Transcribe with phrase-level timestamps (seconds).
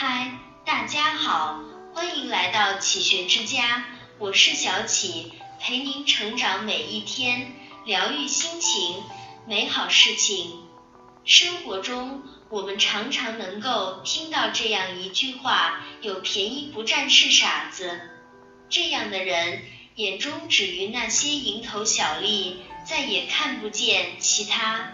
[0.00, 0.30] 嗨，
[0.64, 1.60] 大家好，
[1.92, 3.84] 欢迎来到启学之家，
[4.20, 7.52] 我是小启，陪您成长每一天，
[7.84, 9.02] 疗愈心情，
[9.44, 10.52] 美好事情。
[11.24, 18.00] 生活中，我们常常能够听到这样一句话：有便宜不占是傻子。
[18.70, 19.64] 这样的人
[19.96, 24.92] 眼中只于那些蝇头小利，再也看不见其他。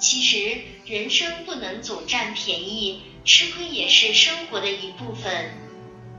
[0.00, 3.02] 其实，人生不能总占便宜。
[3.24, 5.50] 吃亏也是生活的一部分。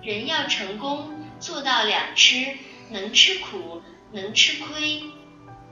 [0.01, 2.57] 人要成功，做到两吃，
[2.89, 3.81] 能吃苦，
[4.11, 5.03] 能吃亏，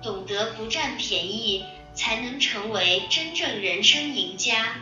[0.02, 1.64] 懂得不占便宜，
[1.94, 4.82] 才能成为真正人生赢家。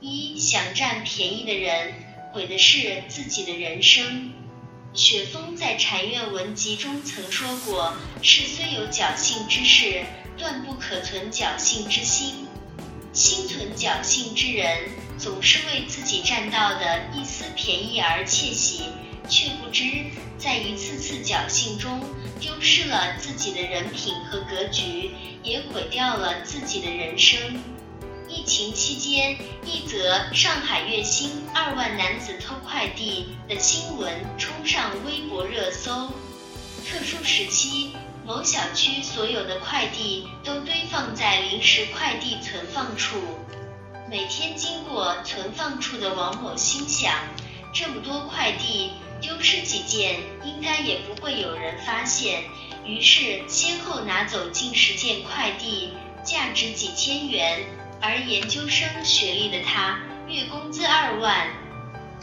[0.00, 1.94] 一想占便宜的人，
[2.32, 4.32] 毁的是自己的人生。
[4.94, 10.04] 雪峰在《禅院文集》中曾说过：“事虽有侥幸之事，
[10.36, 12.47] 断不可存侥幸之心。
[13.18, 14.88] 心存侥幸之人。”
[15.18, 18.84] 总是为自己占到的一丝便宜而窃喜，
[19.28, 19.82] 却不知
[20.38, 22.00] 在一次次侥幸中
[22.38, 25.10] 丢失了自己的人品和格局，
[25.42, 27.36] 也毁掉了自己的人生。
[28.28, 35.97] 疫情期间，一则上海月薪二万男子偷快递的新闻冲上微博热搜。
[36.90, 37.90] 特殊时期，
[38.24, 43.18] 某小区所有的快递都堆放在临时快递存放处。
[44.10, 47.12] 每天经过存放处的王某心想，
[47.74, 52.44] 这么多快递丢失几件，应该也不会有人发现。
[52.86, 55.92] 于是先后拿走近十件快递，
[56.24, 57.66] 价值几千元。
[58.00, 61.48] 而研究生学历的他，月工资二万，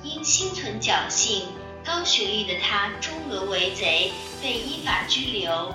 [0.04, 1.44] 因心存侥幸，
[1.86, 5.74] 高学历的他中俄为贼，被依法拘留。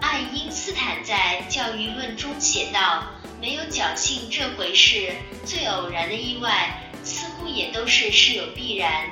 [0.00, 3.06] 爱因斯坦在《教育论》中写道。
[3.38, 5.12] 没有侥幸这回事，
[5.44, 9.04] 最偶然的意外，似乎也都是事有必然。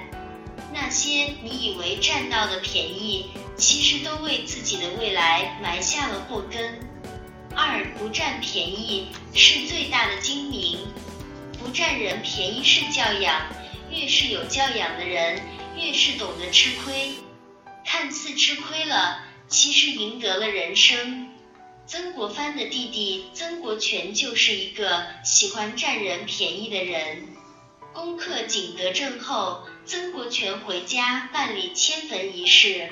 [0.72, 6.80] 那些你以为占到的便宜，其实都为自己的未来埋下了祸根。
[7.54, 10.78] 二不占便宜是最大的精明，
[11.58, 13.42] 不占人便宜是教养，
[13.90, 15.38] 越是有教养的人，
[15.76, 17.14] 越是懂得吃亏。
[17.84, 21.28] 看似吃亏了，其实赢得了人生。
[21.86, 27.28] 曾国藩的弟弟曾国荃就是一个喜欢占人便宜的人。
[27.92, 32.90] 攻克景德镇后，曾国荃回家办理迁坟仪式，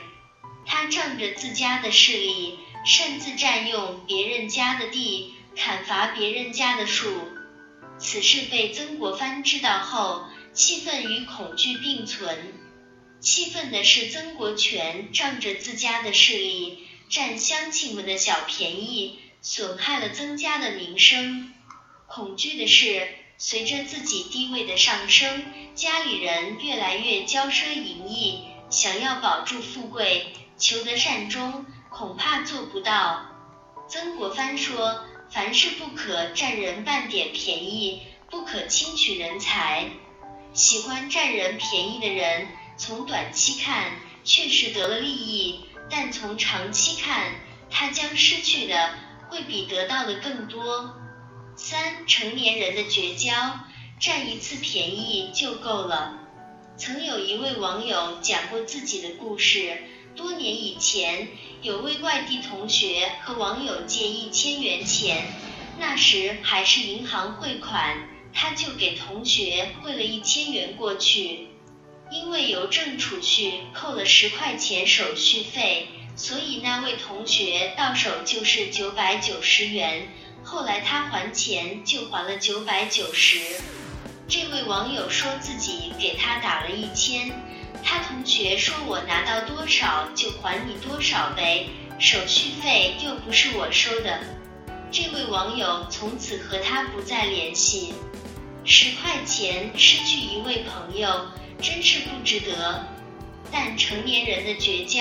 [0.67, 7.11] 他仗着自家的势力，擅自占用别人家的地，砍伐别人家的树。
[7.99, 12.53] 此事被曾国藩知道后，气愤与恐惧并存。
[13.23, 16.87] 气愤的是曾国荃仗着自家的势力。
[17.09, 21.53] 占乡亲们的小便宜，损害了曾家的名声。
[22.07, 23.07] 恐惧的是，
[23.37, 25.45] 随着自己地位的上升，
[25.75, 33.27] 家里人越来越骄奢淫逸，想要保住富贵，求得善终，恐怕做不到。
[33.91, 38.01] 曾国藩说：“凡事不可占人半点便宜，
[38.31, 39.91] 不可轻取人才。
[40.55, 42.49] 喜欢占人便宜的人，
[42.85, 43.93] 从短期看，
[44.25, 47.33] 确实得了利益。”但从长期看，
[47.71, 48.91] 他将失去的
[49.29, 50.93] 会比得到的更多。
[51.55, 53.31] 三成年人的绝交，
[54.01, 56.19] 占一次便宜就够了。
[56.77, 59.81] 曾有一位网友讲过自己的故事，
[60.17, 61.29] 多年以前，
[61.61, 65.29] 有位外地同学和网友借一千元钱，
[65.79, 71.47] 那时还是银行汇款，他就给同学汇了一千元过去。
[72.13, 80.07] 因为邮政储蓄扣了十块钱手续费，所以那位同学到手就是九百九十元。
[80.45, 83.39] 后来他还钱就还了九百九十。
[84.29, 87.33] 这位网友说自己给他打了一千，
[87.83, 91.67] 他同学说我拿到多少就还你多少呗，
[91.99, 94.21] 手续费又不是我收的。
[94.91, 97.95] 这位网友从此和他不再联系。
[98.67, 101.27] 十块钱失去一位朋友。
[101.63, 102.85] 真是不值得，
[103.53, 105.01] 但成年人的绝交，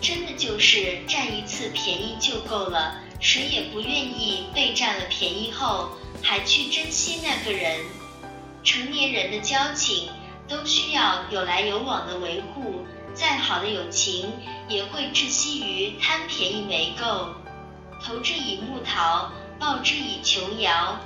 [0.00, 5.90] 真的就是占一次便宜就够了，谁也不愿意被占了便宜后
[6.20, 7.78] 还去珍惜那个人。
[8.64, 10.08] 成年人的交情
[10.48, 12.84] 都需要有来有往的维护，
[13.14, 14.32] 再好的友情
[14.68, 17.28] 也会窒息于贪便宜没够。
[18.04, 20.98] 投之以木桃，报之以琼瑶。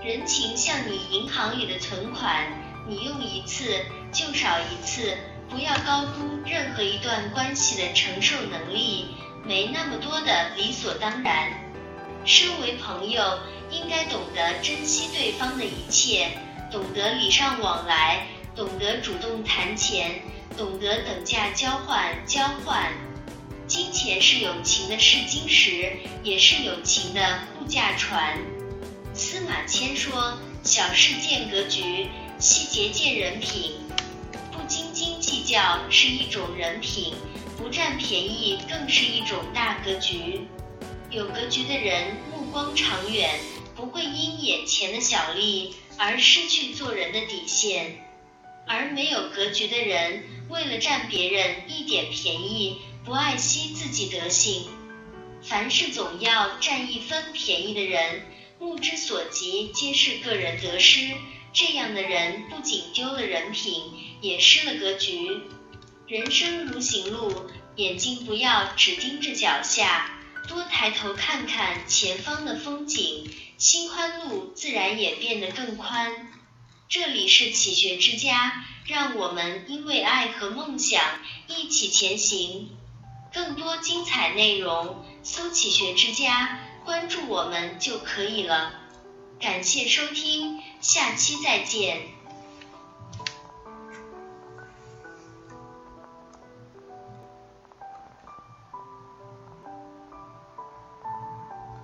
[0.00, 2.46] 人情像你银行里的存款。
[2.90, 5.16] 你用一次就少一次，
[5.48, 9.06] 不要高估任何一段关系的承受能力，
[9.44, 11.52] 没那么多的理所当然。
[12.24, 13.38] 身为朋友，
[13.70, 16.30] 应该懂得珍惜对方的一切，
[16.70, 18.26] 懂得礼尚往来，
[18.56, 20.20] 懂得主动谈钱，
[20.56, 22.14] 懂得等价交换。
[22.26, 22.92] 交换
[23.66, 28.38] 金钱是友情的试金石，也是友情的护驾船。
[29.14, 32.08] 司马迁说：“小事见格局，
[32.38, 33.72] 细节见人品。
[35.48, 37.14] 不斤斤计较是一种人品，
[37.56, 40.42] 不占便宜更是一种大格局。
[41.10, 43.40] 有格局的人目光长远，
[43.74, 48.04] 不会因眼前的小利而失去做人的底线。
[48.66, 54.66] 而没有格局的人，为了占别人一点便宜，不爱惜自己德性，
[55.42, 58.20] 凡事总要占一分便宜的人。”
[58.60, 61.14] 目之所及皆是个人得失，
[61.52, 65.40] 这样的人不仅丢了人品，也失了格局。
[66.06, 70.10] 人生如行路，眼睛不要只盯着脚下，
[70.46, 76.32] 多抬头看看前方的风景，心宽路自然也变得更宽。
[76.88, 81.02] 这里是启学之家，让我们因为爱和梦想
[81.46, 82.70] 一起前行。
[83.32, 86.60] 更多精彩内容，搜启学之家。
[86.86, 88.72] 关注我们就可以了，
[89.40, 92.17] 感谢收听，下期再见。